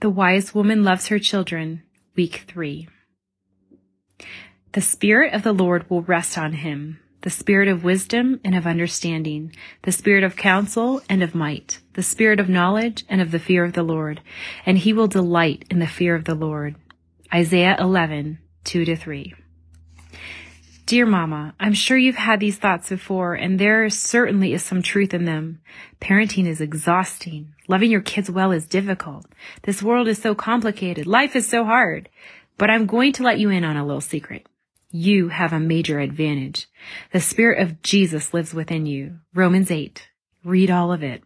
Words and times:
The 0.00 0.10
wise 0.10 0.54
woman 0.54 0.84
loves 0.84 1.08
her 1.08 1.18
children. 1.18 1.82
Week 2.14 2.44
three. 2.46 2.88
The 4.72 4.80
Spirit 4.80 5.34
of 5.34 5.42
the 5.42 5.52
Lord 5.52 5.90
will 5.90 6.02
rest 6.02 6.38
on 6.38 6.52
him. 6.52 7.00
The 7.22 7.30
Spirit 7.30 7.66
of 7.66 7.82
wisdom 7.82 8.38
and 8.44 8.54
of 8.54 8.64
understanding, 8.64 9.52
the 9.82 9.90
Spirit 9.90 10.22
of 10.22 10.36
counsel 10.36 11.02
and 11.08 11.20
of 11.20 11.34
might, 11.34 11.80
the 11.94 12.02
Spirit 12.04 12.38
of 12.38 12.48
knowledge 12.48 13.04
and 13.08 13.20
of 13.20 13.32
the 13.32 13.40
fear 13.40 13.64
of 13.64 13.72
the 13.72 13.82
Lord. 13.82 14.20
And 14.64 14.78
he 14.78 14.92
will 14.92 15.08
delight 15.08 15.64
in 15.68 15.80
the 15.80 15.86
fear 15.88 16.14
of 16.14 16.26
the 16.26 16.36
Lord. 16.36 16.76
Isaiah 17.34 17.76
11, 17.80 18.38
2 18.62 18.84
to 18.84 18.94
3. 18.94 19.34
Dear 20.88 21.04
Mama, 21.04 21.54
I'm 21.60 21.74
sure 21.74 21.98
you've 21.98 22.16
had 22.16 22.40
these 22.40 22.56
thoughts 22.56 22.88
before, 22.88 23.34
and 23.34 23.58
there 23.58 23.90
certainly 23.90 24.54
is 24.54 24.62
some 24.62 24.80
truth 24.80 25.12
in 25.12 25.26
them. 25.26 25.60
Parenting 26.00 26.46
is 26.46 26.62
exhausting. 26.62 27.52
Loving 27.68 27.90
your 27.90 28.00
kids 28.00 28.30
well 28.30 28.52
is 28.52 28.64
difficult. 28.64 29.26
This 29.64 29.82
world 29.82 30.08
is 30.08 30.16
so 30.16 30.34
complicated. 30.34 31.06
Life 31.06 31.36
is 31.36 31.46
so 31.46 31.66
hard. 31.66 32.08
But 32.56 32.70
I'm 32.70 32.86
going 32.86 33.12
to 33.12 33.22
let 33.22 33.38
you 33.38 33.50
in 33.50 33.64
on 33.64 33.76
a 33.76 33.84
little 33.84 34.00
secret. 34.00 34.46
You 34.90 35.28
have 35.28 35.52
a 35.52 35.60
major 35.60 36.00
advantage. 36.00 36.68
The 37.12 37.20
Spirit 37.20 37.60
of 37.60 37.82
Jesus 37.82 38.32
lives 38.32 38.54
within 38.54 38.86
you. 38.86 39.18
Romans 39.34 39.70
8. 39.70 40.08
Read 40.42 40.70
all 40.70 40.90
of 40.90 41.02
it. 41.02 41.22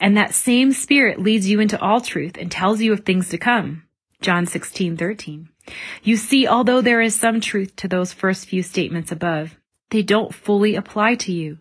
And 0.00 0.16
that 0.16 0.34
same 0.34 0.72
Spirit 0.72 1.20
leads 1.20 1.48
you 1.48 1.60
into 1.60 1.80
all 1.80 2.00
truth 2.00 2.36
and 2.36 2.50
tells 2.50 2.80
you 2.80 2.92
of 2.92 3.04
things 3.04 3.28
to 3.28 3.38
come. 3.38 3.84
John 4.20 4.46
16, 4.46 4.96
13. 4.96 5.48
You 6.02 6.16
see, 6.16 6.46
although 6.46 6.80
there 6.80 7.00
is 7.00 7.14
some 7.14 7.40
truth 7.40 7.74
to 7.76 7.88
those 7.88 8.12
first 8.12 8.46
few 8.46 8.62
statements 8.62 9.10
above, 9.10 9.56
they 9.90 10.02
don't 10.02 10.34
fully 10.34 10.74
apply 10.74 11.14
to 11.16 11.32
you. 11.32 11.58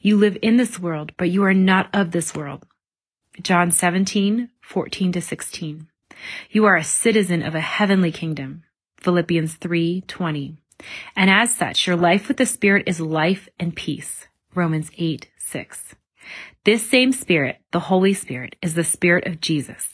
You 0.00 0.16
live 0.16 0.36
in 0.42 0.56
this 0.56 0.78
world, 0.78 1.12
but 1.16 1.30
you 1.30 1.44
are 1.44 1.54
not 1.54 1.88
of 1.94 2.10
this 2.10 2.34
world. 2.34 2.66
John 3.42 3.70
17, 3.70 4.50
14 4.60 5.12
to 5.12 5.20
16. 5.20 5.88
You 6.50 6.64
are 6.64 6.76
a 6.76 6.84
citizen 6.84 7.42
of 7.42 7.54
a 7.54 7.60
heavenly 7.60 8.12
kingdom. 8.12 8.62
Philippians 8.98 9.54
3, 9.54 10.02
20. 10.06 10.56
And 11.16 11.30
as 11.30 11.54
such, 11.54 11.86
your 11.86 11.96
life 11.96 12.28
with 12.28 12.36
the 12.36 12.46
Spirit 12.46 12.84
is 12.86 13.00
life 13.00 13.48
and 13.58 13.74
peace. 13.74 14.26
Romans 14.54 14.90
8, 14.96 15.28
6. 15.38 15.94
This 16.64 16.88
same 16.88 17.12
Spirit, 17.12 17.58
the 17.72 17.80
Holy 17.80 18.14
Spirit, 18.14 18.56
is 18.62 18.74
the 18.74 18.84
Spirit 18.84 19.26
of 19.26 19.40
Jesus. 19.40 19.93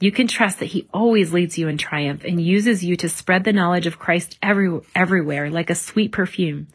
You 0.00 0.12
can 0.12 0.28
trust 0.28 0.60
that 0.60 0.66
he 0.66 0.88
always 0.94 1.32
leads 1.32 1.58
you 1.58 1.66
in 1.66 1.76
triumph 1.76 2.22
and 2.24 2.40
uses 2.40 2.84
you 2.84 2.96
to 2.96 3.08
spread 3.08 3.42
the 3.42 3.52
knowledge 3.52 3.86
of 3.86 3.98
Christ 3.98 4.38
every, 4.40 4.80
everywhere 4.94 5.50
like 5.50 5.70
a 5.70 5.74
sweet 5.74 6.12
perfume. 6.12 6.68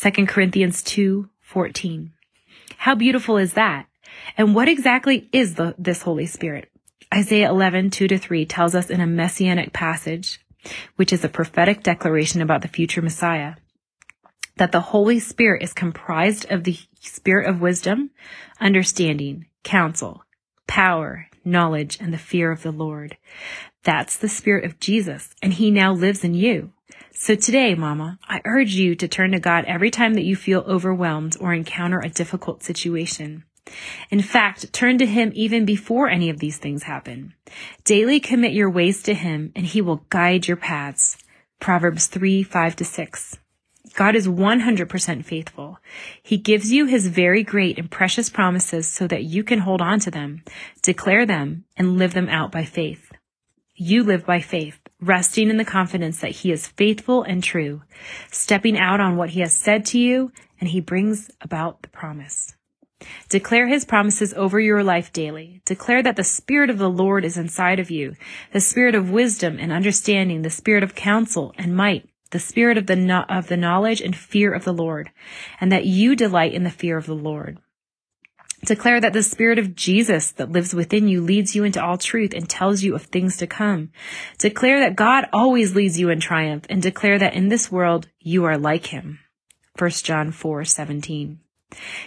2 0.00 0.26
Corinthians 0.26 0.82
2, 0.84 1.28
14. 1.40 2.12
How 2.76 2.94
beautiful 2.94 3.36
is 3.36 3.54
that? 3.54 3.86
And 4.36 4.54
what 4.54 4.68
exactly 4.68 5.28
is 5.32 5.56
the, 5.56 5.74
this 5.78 6.02
Holy 6.02 6.26
Spirit? 6.26 6.70
Isaiah 7.12 7.50
11, 7.50 7.90
2 7.90 8.06
to 8.06 8.18
3 8.18 8.46
tells 8.46 8.76
us 8.76 8.88
in 8.88 9.00
a 9.00 9.06
messianic 9.06 9.72
passage, 9.72 10.40
which 10.94 11.12
is 11.12 11.24
a 11.24 11.28
prophetic 11.28 11.82
declaration 11.82 12.40
about 12.40 12.62
the 12.62 12.68
future 12.68 13.02
Messiah, 13.02 13.54
that 14.58 14.70
the 14.70 14.80
Holy 14.80 15.18
Spirit 15.18 15.64
is 15.64 15.72
comprised 15.72 16.48
of 16.52 16.62
the 16.62 16.78
spirit 17.00 17.48
of 17.48 17.60
wisdom, 17.60 18.10
understanding, 18.60 19.46
counsel, 19.64 20.22
power, 20.68 21.26
knowledge, 21.44 21.98
and 22.00 22.12
the 22.12 22.18
fear 22.18 22.50
of 22.50 22.62
the 22.62 22.70
Lord. 22.70 23.16
That's 23.82 24.16
the 24.16 24.28
spirit 24.28 24.64
of 24.64 24.80
Jesus, 24.80 25.34
and 25.42 25.54
he 25.54 25.70
now 25.70 25.92
lives 25.92 26.24
in 26.24 26.34
you. 26.34 26.72
So 27.12 27.34
today, 27.34 27.74
mama, 27.74 28.18
I 28.28 28.40
urge 28.44 28.74
you 28.74 28.94
to 28.94 29.08
turn 29.08 29.32
to 29.32 29.40
God 29.40 29.64
every 29.66 29.90
time 29.90 30.14
that 30.14 30.24
you 30.24 30.36
feel 30.36 30.60
overwhelmed 30.60 31.36
or 31.40 31.52
encounter 31.52 32.00
a 32.00 32.08
difficult 32.08 32.62
situation. 32.62 33.44
In 34.10 34.22
fact, 34.22 34.72
turn 34.72 34.98
to 34.98 35.06
him 35.06 35.32
even 35.34 35.64
before 35.64 36.08
any 36.08 36.30
of 36.30 36.38
these 36.38 36.58
things 36.58 36.84
happen. 36.84 37.34
Daily 37.84 38.20
commit 38.20 38.52
your 38.52 38.70
ways 38.70 39.02
to 39.04 39.14
him 39.14 39.52
and 39.54 39.66
he 39.66 39.80
will 39.80 40.04
guide 40.08 40.48
your 40.48 40.56
paths. 40.56 41.16
Proverbs 41.60 42.06
3, 42.06 42.42
5 42.42 42.76
to 42.76 42.84
6. 42.84 43.38
God 43.94 44.14
is 44.14 44.28
100% 44.28 45.24
faithful. 45.24 45.78
He 46.22 46.36
gives 46.36 46.72
you 46.72 46.86
his 46.86 47.08
very 47.08 47.42
great 47.42 47.78
and 47.78 47.90
precious 47.90 48.30
promises 48.30 48.86
so 48.86 49.06
that 49.08 49.24
you 49.24 49.42
can 49.42 49.60
hold 49.60 49.80
on 49.80 49.98
to 50.00 50.10
them, 50.10 50.42
declare 50.82 51.26
them, 51.26 51.64
and 51.76 51.98
live 51.98 52.14
them 52.14 52.28
out 52.28 52.52
by 52.52 52.64
faith. 52.64 53.12
You 53.74 54.04
live 54.04 54.26
by 54.26 54.40
faith, 54.40 54.78
resting 55.00 55.48
in 55.48 55.56
the 55.56 55.64
confidence 55.64 56.20
that 56.20 56.32
he 56.32 56.52
is 56.52 56.66
faithful 56.66 57.22
and 57.22 57.42
true, 57.42 57.82
stepping 58.30 58.78
out 58.78 59.00
on 59.00 59.16
what 59.16 59.30
he 59.30 59.40
has 59.40 59.54
said 59.54 59.86
to 59.86 59.98
you, 59.98 60.30
and 60.60 60.68
he 60.68 60.80
brings 60.80 61.30
about 61.40 61.80
the 61.82 61.88
promise. 61.88 62.54
Declare 63.30 63.68
his 63.68 63.86
promises 63.86 64.34
over 64.34 64.60
your 64.60 64.84
life 64.84 65.10
daily. 65.10 65.62
Declare 65.64 66.02
that 66.02 66.16
the 66.16 66.24
Spirit 66.24 66.68
of 66.68 66.76
the 66.76 66.90
Lord 66.90 67.24
is 67.24 67.38
inside 67.38 67.80
of 67.80 67.90
you, 67.90 68.14
the 68.52 68.60
Spirit 68.60 68.94
of 68.94 69.10
wisdom 69.10 69.56
and 69.58 69.72
understanding, 69.72 70.42
the 70.42 70.50
Spirit 70.50 70.82
of 70.82 70.94
counsel 70.94 71.54
and 71.56 71.74
might, 71.74 72.09
the 72.30 72.38
spirit 72.38 72.78
of 72.78 72.86
the, 72.86 73.24
of 73.28 73.48
the 73.48 73.56
knowledge 73.56 74.00
and 74.00 74.16
fear 74.16 74.52
of 74.52 74.64
the 74.64 74.72
Lord, 74.72 75.10
and 75.60 75.70
that 75.72 75.86
you 75.86 76.16
delight 76.16 76.54
in 76.54 76.64
the 76.64 76.70
fear 76.70 76.96
of 76.96 77.06
the 77.06 77.14
Lord. 77.14 77.58
Declare 78.64 79.00
that 79.00 79.14
the 79.14 79.22
spirit 79.22 79.58
of 79.58 79.74
Jesus 79.74 80.32
that 80.32 80.52
lives 80.52 80.74
within 80.74 81.08
you 81.08 81.22
leads 81.22 81.54
you 81.54 81.64
into 81.64 81.82
all 81.82 81.96
truth 81.96 82.34
and 82.34 82.48
tells 82.48 82.82
you 82.82 82.94
of 82.94 83.04
things 83.04 83.38
to 83.38 83.46
come. 83.46 83.90
Declare 84.38 84.80
that 84.80 84.96
God 84.96 85.28
always 85.32 85.74
leads 85.74 85.98
you 85.98 86.10
in 86.10 86.20
triumph 86.20 86.66
and 86.68 86.82
declare 86.82 87.18
that 87.18 87.34
in 87.34 87.48
this 87.48 87.72
world 87.72 88.08
you 88.18 88.44
are 88.44 88.58
like 88.58 88.86
him. 88.86 89.20
1 89.78 89.90
John 89.90 90.30
4, 90.30 90.64
17. 90.64 91.40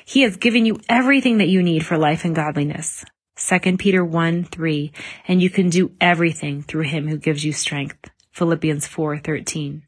He 0.06 0.22
has 0.22 0.38
given 0.38 0.66
you 0.66 0.80
everything 0.88 1.40
that 1.40 1.48
you 1.48 1.64
need 1.64 1.86
for 1.86 1.98
life 1.98 2.24
and 2.24 2.36
godliness. 2.36 3.04
2 3.36 3.78
Peter 3.78 4.06
1, 4.06 4.44
3. 4.44 4.92
And 5.28 5.42
you 5.42 5.50
can 5.50 5.70
do 5.70 5.92
everything 6.00 6.62
through 6.62 6.84
him 6.84 7.08
who 7.08 7.18
gives 7.18 7.44
you 7.44 7.52
strength. 7.52 8.12
Philippians 8.32 8.86
4, 8.86 9.20
13. 9.20 9.84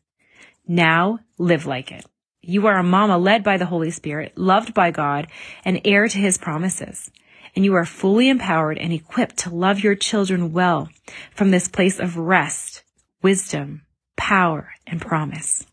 Now 0.67 1.19
live 1.37 1.65
like 1.65 1.91
it. 1.91 2.05
You 2.41 2.67
are 2.67 2.77
a 2.77 2.83
mama 2.83 3.17
led 3.17 3.43
by 3.43 3.57
the 3.57 3.65
Holy 3.65 3.91
Spirit, 3.91 4.37
loved 4.37 4.73
by 4.73 4.91
God, 4.91 5.27
and 5.63 5.81
heir 5.83 6.07
to 6.07 6.17
his 6.17 6.37
promises. 6.37 7.11
And 7.55 7.65
you 7.65 7.73
are 7.75 7.85
fully 7.85 8.29
empowered 8.29 8.77
and 8.77 8.93
equipped 8.93 9.37
to 9.37 9.49
love 9.49 9.79
your 9.79 9.95
children 9.95 10.51
well 10.53 10.89
from 11.31 11.51
this 11.51 11.67
place 11.67 11.99
of 11.99 12.17
rest, 12.17 12.83
wisdom, 13.21 13.83
power, 14.17 14.71
and 14.85 15.01
promise. 15.01 15.65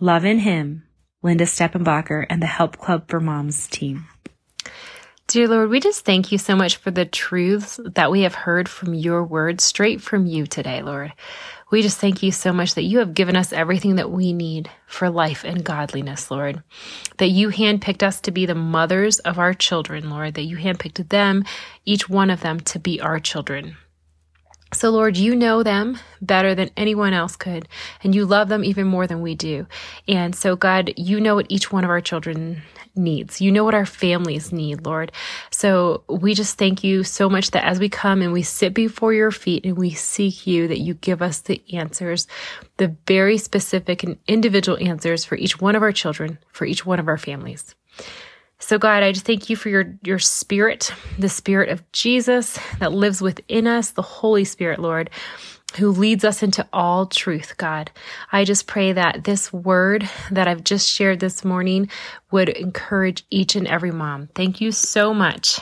Love 0.00 0.24
in 0.24 0.38
him, 0.40 0.84
Linda 1.22 1.44
Steppenbacher 1.44 2.24
and 2.28 2.40
the 2.40 2.46
Help 2.46 2.78
Club 2.78 3.08
for 3.08 3.20
Moms 3.20 3.66
team. 3.66 4.06
Dear 5.36 5.48
Lord, 5.48 5.68
we 5.68 5.80
just 5.80 6.06
thank 6.06 6.32
you 6.32 6.38
so 6.38 6.56
much 6.56 6.76
for 6.76 6.90
the 6.90 7.04
truths 7.04 7.78
that 7.84 8.10
we 8.10 8.22
have 8.22 8.34
heard 8.34 8.70
from 8.70 8.94
your 8.94 9.22
word 9.22 9.60
straight 9.60 10.00
from 10.00 10.24
you 10.24 10.46
today, 10.46 10.80
Lord. 10.80 11.12
We 11.70 11.82
just 11.82 11.98
thank 11.98 12.22
you 12.22 12.32
so 12.32 12.54
much 12.54 12.74
that 12.74 12.84
you 12.84 13.00
have 13.00 13.12
given 13.12 13.36
us 13.36 13.52
everything 13.52 13.96
that 13.96 14.10
we 14.10 14.32
need 14.32 14.70
for 14.86 15.10
life 15.10 15.44
and 15.44 15.62
godliness, 15.62 16.30
Lord. 16.30 16.62
That 17.18 17.28
you 17.28 17.50
handpicked 17.50 18.02
us 18.02 18.18
to 18.22 18.30
be 18.30 18.46
the 18.46 18.54
mothers 18.54 19.18
of 19.18 19.38
our 19.38 19.52
children, 19.52 20.08
Lord. 20.08 20.32
That 20.36 20.44
you 20.44 20.56
handpicked 20.56 21.06
them, 21.10 21.44
each 21.84 22.08
one 22.08 22.30
of 22.30 22.40
them, 22.40 22.58
to 22.60 22.78
be 22.78 22.98
our 23.02 23.20
children. 23.20 23.76
So, 24.72 24.90
Lord, 24.90 25.16
you 25.16 25.36
know 25.36 25.62
them 25.62 25.96
better 26.20 26.54
than 26.54 26.70
anyone 26.76 27.12
else 27.12 27.36
could, 27.36 27.68
and 28.02 28.14
you 28.14 28.26
love 28.26 28.48
them 28.48 28.64
even 28.64 28.86
more 28.88 29.06
than 29.06 29.22
we 29.22 29.36
do. 29.36 29.66
And 30.08 30.34
so, 30.34 30.56
God, 30.56 30.92
you 30.96 31.20
know 31.20 31.36
what 31.36 31.46
each 31.48 31.70
one 31.70 31.84
of 31.84 31.90
our 31.90 32.00
children 32.00 32.62
needs. 32.96 33.40
You 33.40 33.52
know 33.52 33.62
what 33.62 33.76
our 33.76 33.86
families 33.86 34.52
need, 34.52 34.84
Lord. 34.84 35.12
So, 35.50 36.02
we 36.08 36.34
just 36.34 36.58
thank 36.58 36.82
you 36.82 37.04
so 37.04 37.28
much 37.28 37.52
that 37.52 37.64
as 37.64 37.78
we 37.78 37.88
come 37.88 38.22
and 38.22 38.32
we 38.32 38.42
sit 38.42 38.74
before 38.74 39.12
your 39.12 39.30
feet 39.30 39.64
and 39.64 39.78
we 39.78 39.90
seek 39.90 40.48
you, 40.48 40.66
that 40.66 40.80
you 40.80 40.94
give 40.94 41.22
us 41.22 41.38
the 41.40 41.62
answers, 41.72 42.26
the 42.78 42.96
very 43.06 43.38
specific 43.38 44.02
and 44.02 44.18
individual 44.26 44.78
answers 44.80 45.24
for 45.24 45.36
each 45.36 45.60
one 45.60 45.76
of 45.76 45.82
our 45.82 45.92
children, 45.92 46.38
for 46.50 46.64
each 46.64 46.84
one 46.84 46.98
of 46.98 47.06
our 47.06 47.18
families. 47.18 47.76
So 48.58 48.78
God, 48.78 49.02
I 49.02 49.12
just 49.12 49.26
thank 49.26 49.50
you 49.50 49.56
for 49.56 49.68
your 49.68 49.98
your 50.02 50.18
spirit, 50.18 50.92
the 51.18 51.28
spirit 51.28 51.68
of 51.68 51.90
Jesus 51.92 52.58
that 52.78 52.92
lives 52.92 53.20
within 53.20 53.66
us, 53.66 53.90
the 53.90 54.02
Holy 54.02 54.44
Spirit, 54.44 54.78
Lord, 54.78 55.10
who 55.76 55.90
leads 55.90 56.24
us 56.24 56.42
into 56.42 56.66
all 56.72 57.06
truth, 57.06 57.56
God. 57.58 57.90
I 58.32 58.44
just 58.44 58.66
pray 58.66 58.92
that 58.92 59.24
this 59.24 59.52
word 59.52 60.08
that 60.30 60.48
I've 60.48 60.64
just 60.64 60.88
shared 60.88 61.20
this 61.20 61.44
morning 61.44 61.90
would 62.30 62.48
encourage 62.48 63.26
each 63.30 63.56
and 63.56 63.68
every 63.68 63.90
mom. 63.90 64.28
Thank 64.34 64.60
you 64.60 64.72
so 64.72 65.12
much 65.12 65.60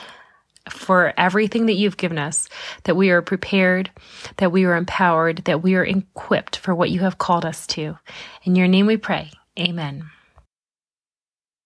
for 0.71 1.13
everything 1.19 1.67
that 1.67 1.75
you've 1.75 1.97
given 1.97 2.19
us, 2.19 2.49
that 2.85 2.97
we 2.97 3.11
are 3.11 3.23
prepared, 3.23 3.91
that 4.39 4.53
we 4.53 4.65
are 4.65 4.77
empowered, 4.77 5.45
that 5.45 5.63
we 5.63 5.75
are 5.75 5.85
equipped 5.85 6.57
for 6.57 6.75
what 6.75 6.91
you 6.91 7.01
have 7.01 7.19
called 7.19 7.45
us 7.45 7.67
to. 7.67 7.99
In 8.45 8.55
your 8.55 8.69
name 8.69 8.87
we 8.87 8.97
pray. 8.97 9.31
Amen. 9.59 10.11